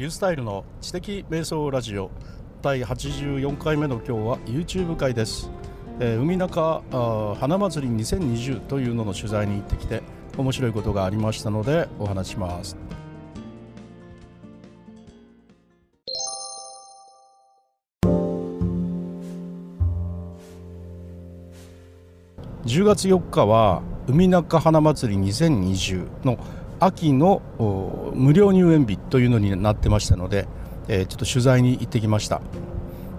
[0.00, 2.10] リュースタイルの知的瞑想ラジオ。
[2.62, 5.50] 第84回目の今日は YouTube 会です、
[5.98, 10.02] えー海中あ花祭り2020というのの取材に行ってきて
[10.38, 12.78] 面白いことがありましたのでお話します。
[22.64, 26.38] 10月4日は海中花祭り2020の
[26.80, 27.42] 秋の
[28.14, 30.48] 無料入園日というのになってましたので、
[30.88, 32.40] えーちょっと取材に行ってきました。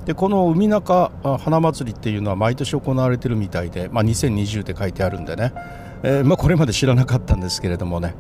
[0.06, 5.54] でこの海中花祭りっていうのは毎年行われてるみたいで、まあ、2020って書いてあるんでね、
[6.02, 8.16] えーまあ、これまで知らなかったんですけれどもね、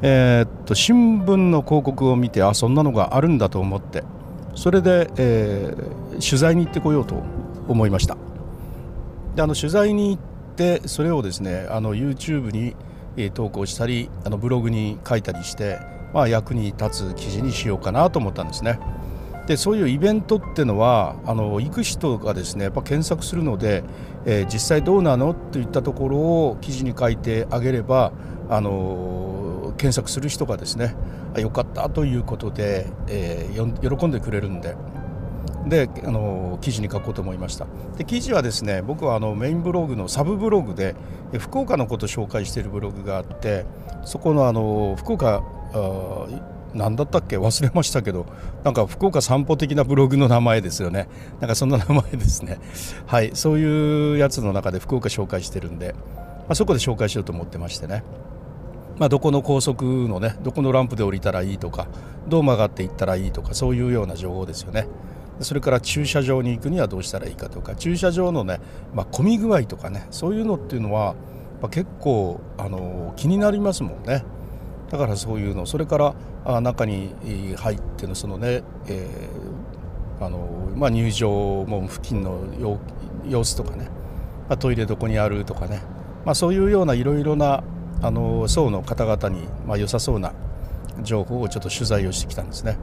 [0.00, 4.04] えーっと新聞の広告を見てあそんなのがあるんだと思って
[4.54, 5.74] それで、え
[6.12, 7.22] 取材に行ってこようと
[7.68, 8.16] 思いました。
[9.36, 10.22] であの取材に行っ
[10.56, 12.74] てそれをですねあの YouTube に
[13.24, 15.78] え投稿したりあのブログに書いたりして、
[16.14, 18.78] まあ、役に立つ記事にしようかなと思ったんですね。
[19.46, 23.82] でそういうイベントってのはあの行く人がですねやっぱ検索するので、
[24.26, 28.12] えー実際どうなのといったところを記事に書いてあげれば
[28.50, 30.94] あの検索する人がですね
[31.34, 34.76] あよかったということで、えー喜んでくれるんで
[35.68, 37.66] であの記事に書こうと思いました。
[37.96, 40.94] で記事はですね僕はあのメインブログのサブブログで
[41.38, 43.66] 福岡のことを紹介しているブログがあって
[44.04, 45.42] そこのあの福岡
[46.74, 47.38] 何だったっけ？
[47.38, 48.26] 忘れましたけど
[48.62, 51.08] なんか福岡散歩的なブログの名前ですよね。
[51.40, 52.58] なんかそんな名前ですね。
[53.06, 58.02] はいそういうやつの中で福岡紹介してるんで、まあ、そこで紹介しようと思ってましてね。
[58.98, 61.86] まあ、どこの高速のねどこのランプで降りたらいいとか
[62.26, 64.88] どう曲がっていったらいいとかそういうような情報ですよね。
[65.40, 68.60] それから駐車場に行くにはどうしたらいいかとか駐車場のね、
[68.94, 71.14] まあ、混み具合とかねそういうのっていうのは、
[71.60, 74.24] まあ、結構あの気になりますもんね
[74.90, 76.14] だからそういうのそれから
[76.44, 77.14] あ中に
[77.56, 82.78] 入ってのそのね、えーあのまあ、入場門付近の様
[83.28, 83.84] 様子とかね、
[84.48, 85.82] まあ、トイレどこにあるとかね、
[86.24, 87.62] まあ、そういうようないろいろな
[88.00, 90.32] あの層の方々に、まあ、良さそうな
[91.02, 92.76] 情報をちょっと取材をしてきたんですね。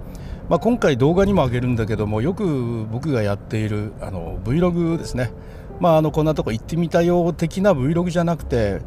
[0.50, 5.32] まあ、今回動画にも上げるんだけどもよく僕がやっているあの Vlog ですね、
[5.80, 8.82] まあ、あのこんなとこ行ってみたよ的な Vlog じゃなくて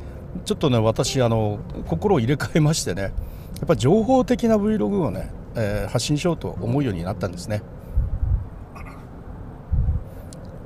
[0.44, 3.12] ちょっとね私あの心を入れ替えましてね。
[3.58, 7.62] やっぱ情報的な Vlog をね、えー発信しようと思うようになったんですね。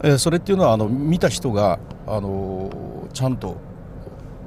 [0.02, 3.56] えーそれっていうのはあの見た人が、あのーちゃんと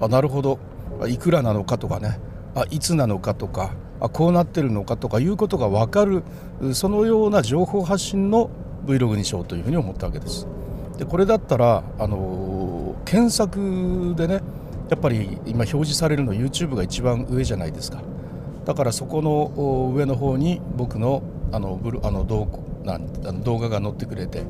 [0.01, 0.59] あなるほど。
[1.07, 2.19] いくらなのかとかね。
[2.53, 3.73] あいつなのかとか。
[3.99, 6.23] あこうなってるのかとかいうことが分かる
[6.73, 8.49] そのような情報発信の
[8.85, 10.47] Vlog にしようというふうに思ったわけです。
[10.97, 14.41] でこれだったら、あのー検索でね
[14.89, 18.01] やっぱり今表示されるの YouTube が一番上じゃないですか
[18.65, 22.47] だからそこの上の方に僕のあのブあの動
[22.83, 24.43] なんあの動画が載ってくれて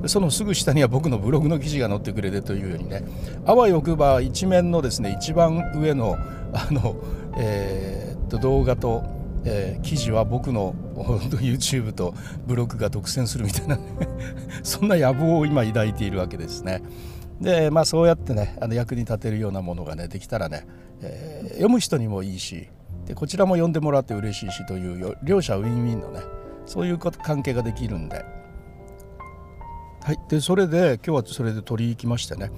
[0.00, 3.02] でそのすぐ下には僕のブログの記事が載ってくれてというようにね
[3.44, 6.16] あわよくば一面のですね一番上の
[6.52, 6.96] あの、
[7.36, 9.04] えー動画と、
[9.44, 10.74] えー記事は僕の
[11.40, 12.14] YouTube と
[12.46, 13.78] ブログが独占するみたいな
[14.62, 16.82] そんな野望を今抱いているわけですね。
[17.40, 20.66] でまあそうやってねあの役に立てるようなものがねできたらね、
[21.02, 22.68] えー読む人にもいいし
[23.06, 26.20] でこちらも読んでもらって嬉しいしというよ両者ウィンウィンのね
[26.66, 28.24] そういう関係ができるんで。
[30.06, 32.52] はい、でそれで今日はそれで取り行きましてね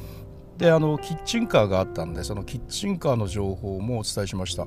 [0.58, 4.66] であのキッチンカーがあったんでそのキッチンカーの情報もお伝えしました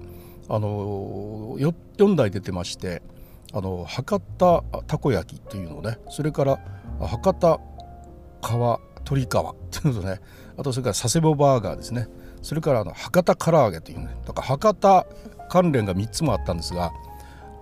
[0.54, 3.02] あの4台出てまして
[3.54, 5.98] あの博多たこ焼きというのね。
[6.10, 6.60] それから
[7.00, 7.62] 博多
[8.42, 9.28] 川鶏皮っ
[9.72, 10.20] ていうのとね
[10.58, 12.10] あとそれから佐世保バーガーですね。
[12.42, 14.10] それからあの博多唐揚げというね。
[14.26, 15.08] だから博多
[15.50, 16.92] 関連が3つもあったんですが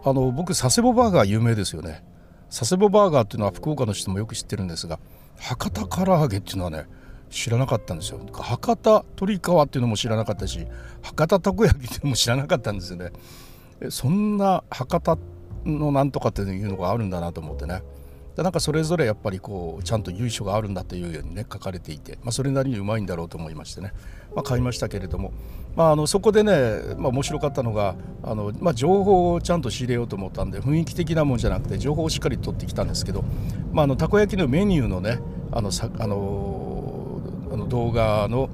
[0.03, 2.03] あの僕佐世保バーガー有名ですよね。
[2.49, 4.99] 佐世保バーガーっていうのは福岡の人もよく知ってるんですが
[5.37, 6.87] 博多唐揚げっていうのはね
[7.29, 8.19] 知らなかったんですよ。
[8.33, 10.65] 博多鶏皮っていうのも知らなかったし
[11.01, 13.11] 博多たこ焼きっていうのも知らなかったんですよね。
[13.89, 15.17] そんな博多
[15.65, 17.81] のなんとかっていうのがあるんだなと思ってね。
[18.35, 23.91] でなんかそれぞれやっぱりこうちゃんと由緒があるんだというようにね書かれていて、まあ、それなりにうまいんだろうと思いましてね、
[24.33, 25.33] まあ、買いましたけれども、
[25.75, 33.25] まあ、あのそこでね、まあ、面白かったのがあの、ま、情報をちゃんと仕入れようと思ったんで雰囲気的なもんじゃなくて情報をしっかり取ってきたんですけど、
[33.73, 35.19] まあ、あのたこ焼きのメニューのね
[35.51, 36.78] あのさあの
[37.51, 38.49] あの動画の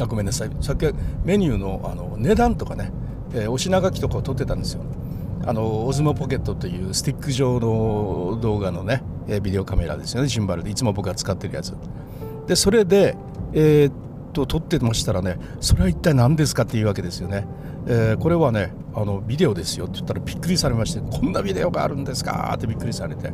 [0.00, 0.50] あごめんなさい。
[0.60, 0.86] さっき
[1.24, 2.92] メニューのあの値段とかね、
[3.32, 4.82] えーお品書きとかを撮ってたんですよ。
[5.46, 9.02] あのオズモポケットというスティック状の動画のね、
[9.42, 10.28] ビデオカメラですよね。
[10.28, 10.70] シンバルで。
[10.70, 11.74] いつも僕が使ってるやつ。
[12.46, 13.16] でそれで、
[13.52, 13.92] えーっ
[14.32, 17.46] と撮ってましたらねそれは一体何ですかっていうわけですよね。
[17.86, 23.32] えー、これはねあのビデオですよって言ったらびっくりされましてこんなビデオがあるんですかってびっくりされて、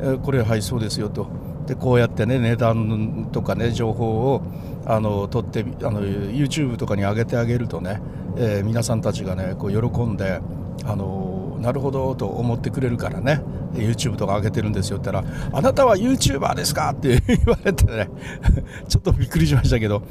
[0.00, 1.26] え、これはいそうですよと。
[1.68, 4.42] でこうやってね値段とかね情報を
[4.86, 8.00] あの取ってあの YouTube とかに上げてあげるとね、
[8.38, 10.40] えー、皆さんたちがねこう喜んで
[10.86, 13.42] あのなるほどと思ってくれるからね
[13.74, 18.08] YouTube とか上げてるんですよって言ったらあなたは YouTuber ですかって 言われてね
[18.88, 20.02] ちょっとびっくりしましたけど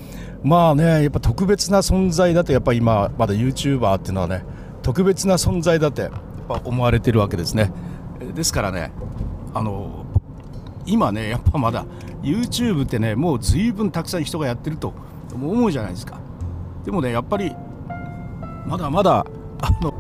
[0.44, 4.44] まあねやっぱ特別な存在だとやっぱ今まだ YouTuber っていうのはね
[4.84, 6.12] 特別な存在だって
[6.64, 7.72] 思われてるわけですね。
[8.36, 8.92] ですからね
[9.56, 9.97] あの
[10.88, 11.86] 今ねやっぱまだ
[12.24, 14.94] YouTube ってねもう随分たくさん人がやってると
[15.34, 16.20] 思うじゃないですか。
[16.86, 17.54] でもねやっぱり
[18.66, 19.26] まだまだ
[19.62, 19.94] あの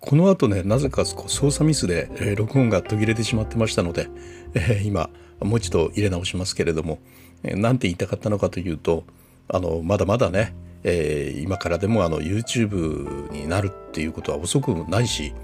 [0.00, 4.08] この後ねなぜか操作ミスで、えー、録音が途切れてしまってましたので、
[4.54, 5.10] えー、今
[5.40, 6.98] もう一度入れ直しますけれども
[7.42, 9.04] 何、えー、て言いたかったのかというと
[9.48, 10.54] あのまだまだね、
[10.84, 15.34] えー、今からでもあの YouTube になるっていうことは遅くないし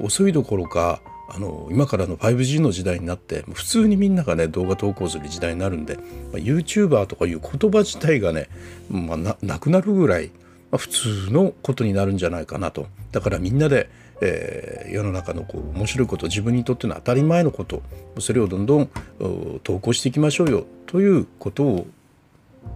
[0.00, 8.48] 遅いどころかあの今からの 5G の時代になって普通にみんながね動画投稿する時代になるんで、まあ、YouTuber とかいう言葉自体がね、
[8.90, 10.28] まあ、ななくなるぐらい、
[10.70, 13.88] まあ、普通のことになるんじゃないかなとだからみんなで、
[14.20, 17.82] えー、世の中のこう面白いこと自分にとっての当たり前のこと
[18.18, 18.90] それをどんどん
[19.62, 21.86] 投稿していきましょうよということを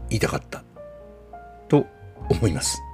[0.08, 0.62] 言いたかった
[1.68, 1.86] と
[2.30, 2.85] 思います。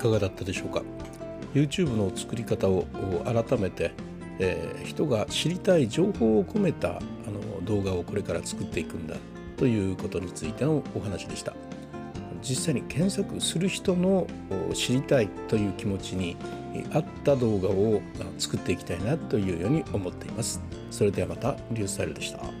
[0.00, 0.82] かがだったでしょうか
[1.54, 2.86] ？YouTube の作り方を
[3.24, 3.92] 改めて、
[4.38, 7.00] えー、人が知りたい情報を込めたあ
[7.30, 9.16] の動画をこれから作っていくんだ
[9.56, 11.54] ということについてのお話でした。
[12.42, 14.26] 実際に検索する人の
[14.72, 16.36] 知りたいという気持ちに
[16.90, 18.00] 合った動画を
[18.38, 20.62] 作っていきたいなというように思っています。
[20.90, 22.59] それではまたリュースタイルでした。